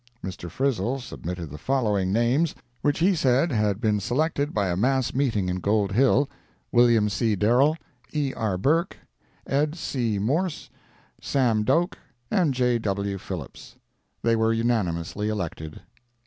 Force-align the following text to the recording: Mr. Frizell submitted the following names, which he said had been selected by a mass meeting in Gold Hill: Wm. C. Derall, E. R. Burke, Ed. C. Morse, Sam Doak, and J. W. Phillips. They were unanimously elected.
Mr. 0.23 0.49
Frizell 0.49 0.97
submitted 0.99 1.51
the 1.51 1.59
following 1.59 2.11
names, 2.11 2.55
which 2.81 2.97
he 2.97 3.13
said 3.13 3.51
had 3.51 3.79
been 3.79 3.99
selected 3.99 4.51
by 4.51 4.67
a 4.69 4.75
mass 4.75 5.13
meeting 5.13 5.47
in 5.47 5.59
Gold 5.59 5.91
Hill: 5.91 6.27
Wm. 6.71 7.07
C. 7.07 7.35
Derall, 7.35 7.77
E. 8.11 8.33
R. 8.35 8.57
Burke, 8.57 8.97
Ed. 9.45 9.75
C. 9.75 10.17
Morse, 10.17 10.71
Sam 11.21 11.63
Doak, 11.63 11.99
and 12.31 12.51
J. 12.55 12.79
W. 12.79 13.19
Phillips. 13.19 13.75
They 14.23 14.35
were 14.35 14.51
unanimously 14.53 15.29
elected. 15.29 15.81